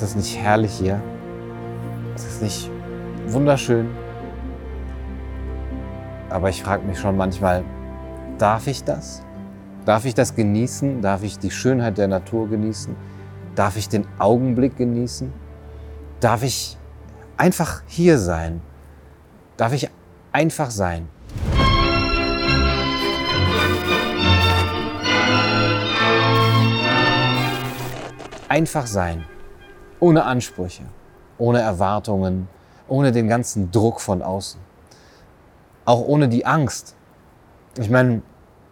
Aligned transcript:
Ist 0.00 0.14
das 0.14 0.16
nicht 0.16 0.38
herrlich 0.38 0.72
hier? 0.72 0.98
Ist 2.14 2.24
das 2.24 2.40
nicht 2.40 2.70
wunderschön? 3.26 3.86
Aber 6.30 6.48
ich 6.48 6.62
frage 6.62 6.86
mich 6.86 6.98
schon 6.98 7.18
manchmal, 7.18 7.62
darf 8.38 8.66
ich 8.66 8.82
das? 8.82 9.22
Darf 9.84 10.06
ich 10.06 10.14
das 10.14 10.34
genießen? 10.34 11.02
Darf 11.02 11.22
ich 11.22 11.38
die 11.38 11.50
Schönheit 11.50 11.98
der 11.98 12.08
Natur 12.08 12.48
genießen? 12.48 12.96
Darf 13.54 13.76
ich 13.76 13.90
den 13.90 14.06
Augenblick 14.18 14.78
genießen? 14.78 15.30
Darf 16.20 16.44
ich 16.44 16.78
einfach 17.36 17.82
hier 17.86 18.16
sein? 18.16 18.62
Darf 19.58 19.74
ich 19.74 19.90
einfach 20.32 20.70
sein? 20.70 21.10
Einfach 28.48 28.86
sein, 28.86 29.26
ohne 30.00 30.24
Ansprüche, 30.24 30.82
ohne 31.38 31.60
Erwartungen, 31.60 32.48
ohne 32.88 33.12
den 33.12 33.28
ganzen 33.28 33.70
Druck 33.70 34.00
von 34.00 34.22
außen, 34.22 34.60
auch 35.84 36.00
ohne 36.00 36.28
die 36.28 36.44
Angst. 36.44 36.96
Ich 37.78 37.88
meine, 37.90 38.22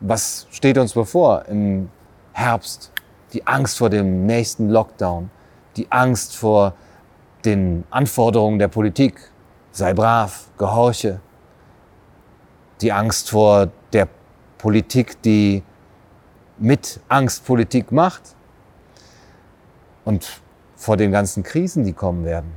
was 0.00 0.46
steht 0.50 0.78
uns 0.78 0.94
bevor 0.94 1.44
im 1.46 1.90
Herbst? 2.32 2.92
Die 3.32 3.46
Angst 3.46 3.78
vor 3.78 3.90
dem 3.90 4.24
nächsten 4.24 4.70
Lockdown, 4.70 5.30
die 5.76 5.90
Angst 5.90 6.36
vor 6.36 6.74
den 7.44 7.84
Anforderungen 7.90 8.58
der 8.58 8.68
Politik, 8.68 9.30
sei 9.72 9.92
brav, 9.92 10.48
gehorche, 10.56 11.20
die 12.80 12.92
Angst 12.92 13.30
vor 13.30 13.68
der 13.92 14.08
Politik, 14.58 15.20
die 15.22 15.62
mit 16.58 17.00
Angst 17.08 17.44
Politik 17.44 17.92
macht, 17.92 18.34
und 20.04 20.40
vor 20.76 20.96
den 20.96 21.10
ganzen 21.10 21.42
Krisen, 21.42 21.84
die 21.84 21.94
kommen 21.94 22.24
werden. 22.24 22.52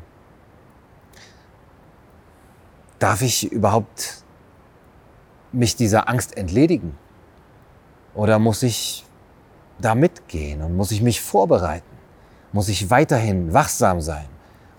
Darf 2.99 3.21
ich 3.21 3.51
überhaupt 3.51 4.23
mich 5.51 5.75
dieser 5.75 6.09
Angst 6.09 6.37
entledigen? 6.37 6.97
Oder 8.13 8.37
muss 8.37 8.61
ich 8.61 9.05
da 9.79 9.95
mitgehen 9.95 10.61
und 10.61 10.75
muss 10.75 10.91
ich 10.91 11.01
mich 11.01 11.21
vorbereiten? 11.21 11.85
Muss 12.51 12.67
ich 12.67 12.89
weiterhin 12.89 13.53
wachsam 13.53 14.01
sein? 14.01 14.25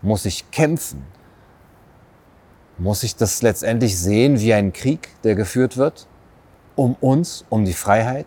Muss 0.02 0.26
ich 0.26 0.50
kämpfen? 0.50 1.04
Muss 2.76 3.02
ich 3.02 3.16
das 3.16 3.42
letztendlich 3.42 3.98
sehen 3.98 4.40
wie 4.40 4.52
ein 4.52 4.72
Krieg, 4.72 5.08
der 5.22 5.34
geführt 5.34 5.76
wird? 5.76 6.06
Um 6.76 6.96
uns, 7.00 7.44
um 7.48 7.64
die 7.64 7.74
Freiheit? 7.74 8.26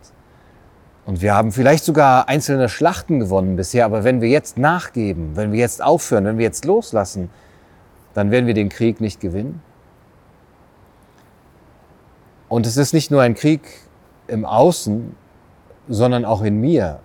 Und 1.05 1.21
wir 1.21 1.33
haben 1.33 1.51
vielleicht 1.51 1.83
sogar 1.83 2.29
einzelne 2.29 2.69
Schlachten 2.69 3.19
gewonnen 3.19 3.55
bisher, 3.55 3.85
aber 3.85 4.03
wenn 4.03 4.21
wir 4.21 4.29
jetzt 4.29 4.57
nachgeben, 4.57 5.35
wenn 5.35 5.51
wir 5.51 5.59
jetzt 5.59 5.83
aufhören, 5.83 6.25
wenn 6.25 6.37
wir 6.37 6.45
jetzt 6.45 6.63
loslassen, 6.63 7.29
dann 8.13 8.31
werden 8.31 8.47
wir 8.47 8.53
den 8.53 8.69
Krieg 8.69 9.01
nicht 9.01 9.19
gewinnen. 9.19 9.61
Und 12.47 12.65
es 12.65 12.77
ist 12.77 12.93
nicht 12.93 13.11
nur 13.11 13.21
ein 13.21 13.33
Krieg 13.33 13.61
im 14.27 14.45
Außen, 14.45 15.15
sondern 15.89 16.23
auch 16.23 16.41
in 16.43 16.61
mir. 16.61 16.99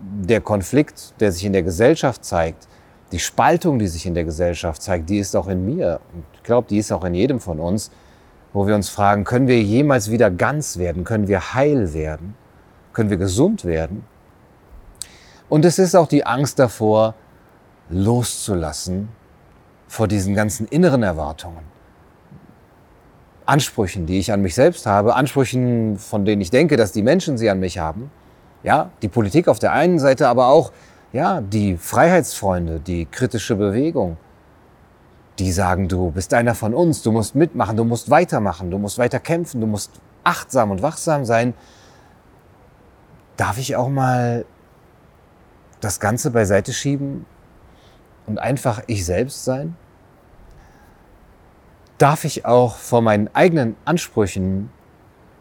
Der 0.00 0.40
Konflikt, 0.40 1.14
der 1.20 1.32
sich 1.32 1.44
in 1.44 1.52
der 1.52 1.62
Gesellschaft 1.62 2.24
zeigt, 2.24 2.68
die 3.12 3.18
Spaltung, 3.18 3.78
die 3.78 3.88
sich 3.88 4.06
in 4.06 4.14
der 4.14 4.24
Gesellschaft 4.24 4.80
zeigt, 4.80 5.10
die 5.10 5.18
ist 5.18 5.36
auch 5.36 5.48
in 5.48 5.66
mir. 5.66 6.00
Und 6.14 6.24
ich 6.34 6.42
glaube, 6.42 6.68
die 6.68 6.78
ist 6.78 6.90
auch 6.90 7.04
in 7.04 7.14
jedem 7.14 7.40
von 7.40 7.60
uns, 7.60 7.90
wo 8.52 8.66
wir 8.66 8.74
uns 8.74 8.88
fragen, 8.88 9.24
können 9.24 9.48
wir 9.48 9.60
jemals 9.60 10.10
wieder 10.10 10.30
ganz 10.30 10.78
werden? 10.78 11.04
Können 11.04 11.28
wir 11.28 11.54
heil 11.54 11.92
werden? 11.92 12.34
Können 12.92 13.10
wir 13.10 13.16
gesund 13.16 13.64
werden. 13.64 14.04
Und 15.48 15.64
es 15.64 15.78
ist 15.78 15.94
auch 15.94 16.08
die 16.08 16.24
Angst 16.24 16.58
davor, 16.58 17.14
loszulassen 17.88 19.08
vor 19.86 20.08
diesen 20.08 20.34
ganzen 20.34 20.66
inneren 20.66 21.02
Erwartungen. 21.02 21.60
Ansprüchen, 23.44 24.06
die 24.06 24.18
ich 24.18 24.32
an 24.32 24.40
mich 24.40 24.54
selbst 24.54 24.86
habe, 24.86 25.14
Ansprüchen, 25.14 25.98
von 25.98 26.24
denen 26.24 26.40
ich 26.40 26.50
denke, 26.50 26.76
dass 26.76 26.92
die 26.92 27.02
Menschen 27.02 27.36
sie 27.36 27.50
an 27.50 27.60
mich 27.60 27.78
haben. 27.78 28.10
Ja, 28.62 28.90
die 29.02 29.08
Politik 29.08 29.48
auf 29.48 29.58
der 29.58 29.72
einen 29.72 29.98
Seite, 29.98 30.28
aber 30.28 30.46
auch 30.46 30.72
ja, 31.12 31.40
die 31.40 31.76
Freiheitsfreunde, 31.76 32.80
die 32.80 33.04
kritische 33.04 33.56
Bewegung, 33.56 34.16
die 35.38 35.52
sagen, 35.52 35.88
du 35.88 36.10
bist 36.10 36.32
einer 36.32 36.54
von 36.54 36.72
uns, 36.72 37.02
du 37.02 37.12
musst 37.12 37.34
mitmachen, 37.34 37.76
du 37.76 37.84
musst 37.84 38.08
weitermachen, 38.08 38.70
du 38.70 38.78
musst 38.78 38.98
weiter 38.98 39.18
kämpfen, 39.18 39.60
du 39.60 39.66
musst 39.66 39.90
achtsam 40.24 40.70
und 40.70 40.82
wachsam 40.82 41.24
sein, 41.24 41.54
darf 43.42 43.58
ich 43.58 43.74
auch 43.74 43.88
mal 43.88 44.44
das 45.80 45.98
Ganze 45.98 46.30
beiseite 46.30 46.72
schieben 46.72 47.26
und 48.28 48.38
einfach 48.38 48.84
ich 48.86 49.04
selbst 49.04 49.44
sein? 49.44 49.76
Darf 51.98 52.24
ich 52.24 52.46
auch 52.46 52.76
vor 52.76 53.02
meinen 53.02 53.28
eigenen 53.34 53.74
Ansprüchen 53.84 54.70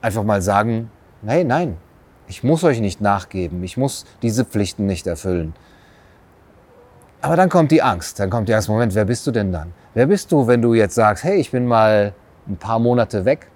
einfach 0.01 0.23
mal 0.23 0.41
sagen, 0.41 0.89
hey, 1.23 1.43
nein, 1.43 1.77
ich 2.27 2.43
muss 2.43 2.63
euch 2.63 2.79
nicht 2.79 3.01
nachgeben, 3.01 3.63
ich 3.63 3.77
muss 3.77 4.07
diese 4.23 4.45
Pflichten 4.45 4.87
nicht 4.87 5.05
erfüllen. 5.05 5.53
Aber 7.21 7.35
dann 7.35 7.49
kommt 7.49 7.69
die 7.69 7.83
Angst, 7.83 8.19
dann 8.19 8.31
kommt 8.31 8.49
der 8.49 8.55
erste 8.55 8.71
Moment, 8.71 8.95
wer 8.95 9.05
bist 9.05 9.27
du 9.27 9.31
denn 9.31 9.51
dann? 9.51 9.73
Wer 9.93 10.07
bist 10.07 10.31
du, 10.31 10.47
wenn 10.47 10.63
du 10.63 10.73
jetzt 10.73 10.95
sagst, 10.95 11.23
hey, 11.23 11.35
ich 11.35 11.51
bin 11.51 11.67
mal 11.67 12.15
ein 12.47 12.57
paar 12.57 12.79
Monate 12.79 13.25
weg? 13.25 13.51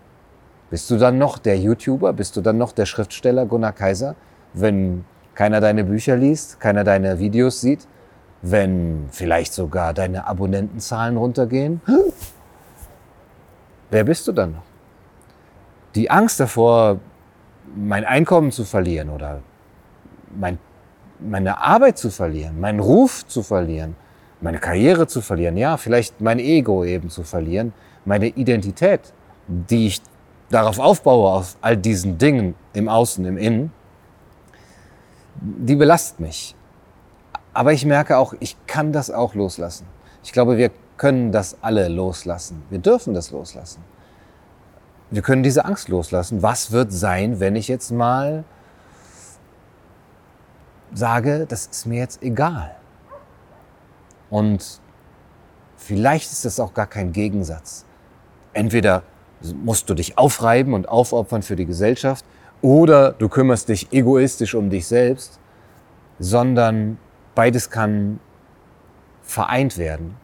Bist 0.69 0.91
du 0.91 0.97
dann 0.97 1.17
noch 1.17 1.39
der 1.39 1.57
YouTuber? 1.57 2.13
Bist 2.13 2.37
du 2.37 2.41
dann 2.41 2.59
noch 2.59 2.73
der 2.73 2.85
Schriftsteller 2.85 3.47
Gunnar 3.47 3.73
Kaiser? 3.73 4.15
Wenn 4.55 5.03
keiner 5.35 5.59
deine 5.59 5.83
Bücher 5.83 6.15
liest, 6.15 6.59
keiner 6.59 6.83
deine 6.83 7.19
Videos 7.19 7.61
sieht, 7.61 7.87
wenn 8.41 9.07
vielleicht 9.11 9.53
sogar 9.53 9.93
deine 9.93 10.25
Abonnentenzahlen 10.27 11.17
runtergehen? 11.17 11.81
Wer 13.91 14.03
bist 14.03 14.27
du 14.27 14.31
dann 14.31 14.53
noch? 14.53 14.63
Die 15.93 16.09
Angst 16.09 16.39
davor, 16.39 16.99
mein 17.75 18.05
Einkommen 18.05 18.51
zu 18.51 18.63
verlieren 18.63 19.09
oder 19.09 19.41
mein, 20.35 20.57
meine 21.19 21.61
Arbeit 21.61 21.97
zu 21.97 22.09
verlieren, 22.09 22.59
meinen 22.59 22.79
Ruf 22.79 23.27
zu 23.27 23.43
verlieren, 23.43 23.95
meine 24.41 24.59
Karriere 24.59 25.07
zu 25.07 25.21
verlieren, 25.21 25.57
ja, 25.57 25.77
vielleicht 25.77 26.21
mein 26.21 26.39
Ego 26.39 26.83
eben 26.83 27.09
zu 27.09 27.23
verlieren, 27.23 27.73
meine 28.05 28.27
Identität, 28.27 29.13
die 29.47 29.87
ich 29.87 30.01
darauf 30.49 30.79
aufbaue, 30.79 31.31
auf 31.31 31.57
all 31.61 31.77
diesen 31.77 32.17
Dingen 32.17 32.55
im 32.73 32.89
Außen, 32.89 33.25
im 33.25 33.37
Innen, 33.37 33.71
die 35.41 35.75
belastet 35.75 36.19
mich. 36.19 36.55
Aber 37.53 37.73
ich 37.73 37.85
merke 37.85 38.17
auch, 38.17 38.33
ich 38.39 38.57
kann 38.67 38.91
das 38.91 39.11
auch 39.11 39.33
loslassen. 39.33 39.85
Ich 40.23 40.33
glaube, 40.33 40.57
wir 40.57 40.71
können 40.97 41.31
das 41.31 41.57
alle 41.61 41.87
loslassen. 41.87 42.63
Wir 42.69 42.79
dürfen 42.79 43.13
das 43.13 43.31
loslassen. 43.31 43.83
Wir 45.11 45.21
können 45.21 45.43
diese 45.43 45.65
Angst 45.65 45.87
loslassen. 45.87 46.41
Was 46.41 46.71
wird 46.71 46.91
sein, 46.91 47.39
wenn 47.39 47.55
ich 47.55 47.67
jetzt 47.67 47.91
mal 47.91 48.43
sage, 50.93 51.45
das 51.47 51.67
ist 51.67 51.85
mir 51.85 51.99
jetzt 51.99 52.23
egal? 52.23 52.75
Und 54.29 54.81
vielleicht 55.77 56.31
ist 56.31 56.45
das 56.45 56.59
auch 56.59 56.73
gar 56.73 56.87
kein 56.87 57.11
Gegensatz. 57.11 57.85
Entweder 58.53 59.03
musst 59.53 59.89
du 59.89 59.93
dich 59.93 60.17
aufreiben 60.17 60.73
und 60.73 60.89
aufopfern 60.89 61.43
für 61.43 61.55
die 61.55 61.65
Gesellschaft 61.65 62.25
oder 62.65 63.11
du 63.11 63.29
kümmerst 63.29 63.69
dich 63.69 63.93
egoistisch 63.93 64.55
um 64.55 64.71
dich 64.71 64.87
selbst, 64.87 65.39
sondern 66.17 66.97
beides 67.35 67.69
kann 67.69 68.19
vereint 69.21 69.77
werden. 69.77 70.17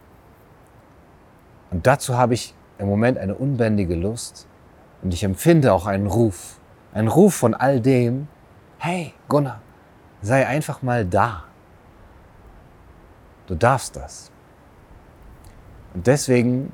Und 1.69 1.85
dazu 1.85 2.17
habe 2.17 2.33
ich 2.33 2.55
im 2.79 2.87
Moment 2.87 3.19
eine 3.19 3.35
unbändige 3.35 3.93
Lust 3.93 4.47
und 5.03 5.13
ich 5.13 5.23
empfinde 5.23 5.71
auch 5.71 5.85
einen 5.85 6.07
Ruf, 6.07 6.59
einen 6.95 7.09
Ruf 7.09 7.35
von 7.35 7.53
all 7.53 7.79
dem, 7.79 8.27
hey 8.79 9.13
Gunnar, 9.27 9.61
sei 10.23 10.47
einfach 10.47 10.81
mal 10.81 11.05
da. 11.05 11.43
Du 13.45 13.53
darfst 13.53 13.95
das. 13.95 14.31
Und 15.93 16.07
deswegen 16.07 16.73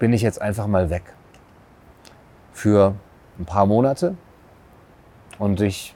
bin 0.00 0.12
ich 0.12 0.22
jetzt 0.22 0.42
einfach 0.42 0.66
mal 0.66 0.90
weg. 0.90 1.04
Für 2.52 2.96
ein 3.38 3.44
paar 3.44 3.66
Monate 3.66 4.16
und 5.38 5.60
ich 5.60 5.94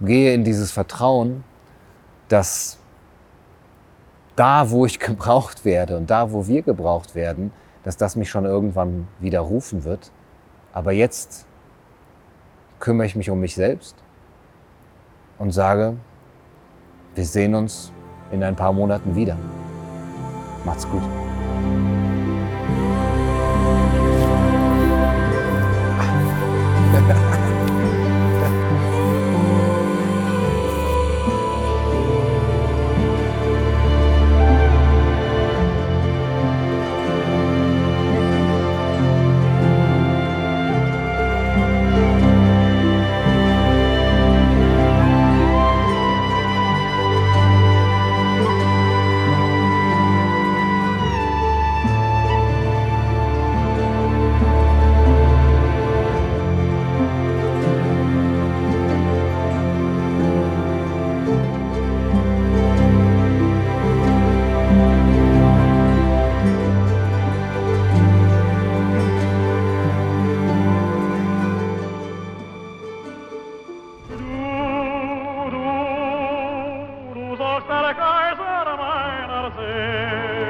gehe 0.00 0.34
in 0.34 0.44
dieses 0.44 0.70
Vertrauen, 0.70 1.44
dass 2.28 2.78
da, 4.36 4.70
wo 4.70 4.86
ich 4.86 4.98
gebraucht 4.98 5.64
werde 5.64 5.96
und 5.96 6.10
da, 6.10 6.32
wo 6.32 6.46
wir 6.46 6.62
gebraucht 6.62 7.14
werden, 7.14 7.52
dass 7.82 7.96
das 7.96 8.16
mich 8.16 8.30
schon 8.30 8.44
irgendwann 8.44 9.08
wieder 9.20 9.40
rufen 9.40 9.84
wird. 9.84 10.10
Aber 10.72 10.92
jetzt 10.92 11.46
kümmere 12.80 13.06
ich 13.06 13.14
mich 13.14 13.30
um 13.30 13.40
mich 13.40 13.54
selbst 13.54 13.96
und 15.38 15.52
sage, 15.52 15.96
wir 17.14 17.24
sehen 17.24 17.54
uns 17.54 17.92
in 18.32 18.42
ein 18.42 18.56
paar 18.56 18.72
Monaten 18.72 19.14
wieder. 19.14 19.36
Macht's 20.64 20.88
gut. 20.88 21.02
sterk 77.64 77.98
als 77.98 78.38
er 78.38 78.76
meiner 78.76 79.52
Seele 79.56 80.44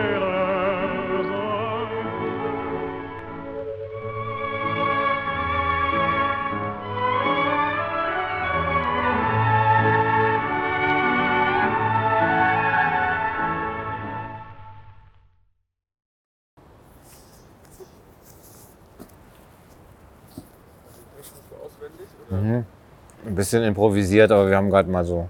Ein 23.26 23.36
bisschen 23.36 23.62
improvisiert, 23.64 24.30
aber 24.30 24.48
wir 24.48 24.56
haben 24.56 24.70
gerade 24.70 24.88
mal 24.90 25.04
so 25.04 25.28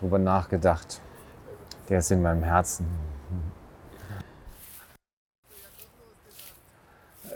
drüber 0.00 0.18
nachgedacht. 0.18 1.00
Der 1.88 1.98
ist 1.98 2.10
in 2.10 2.22
meinem 2.22 2.42
Herzen. 2.42 2.86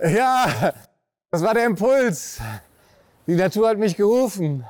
Ja, 0.03 0.73
das 1.31 1.43
war 1.43 1.55
der 1.55 1.67
Impuls. 1.67 2.41
Die 3.27 3.37
Natur 3.37 3.69
hat 3.69 3.79
mich 3.79 3.97
gerufen. 3.97 4.65